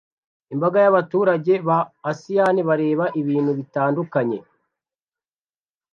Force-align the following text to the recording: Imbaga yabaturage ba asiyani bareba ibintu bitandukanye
Imbaga 0.53 0.77
yabaturage 0.85 1.53
ba 1.67 1.77
asiyani 2.11 2.61
bareba 2.69 3.05
ibintu 3.21 3.51
bitandukanye 3.59 4.37